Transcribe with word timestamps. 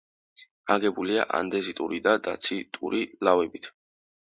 აგებულია 0.75 1.25
ანდეზიტური 1.41 2.01
და 2.09 2.15
დაციტური 2.31 3.05
ლავებით. 3.31 3.73